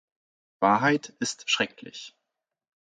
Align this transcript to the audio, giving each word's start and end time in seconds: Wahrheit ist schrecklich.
Wahrheit 0.61 1.13
ist 1.19 1.47
schrecklich. 1.47 2.15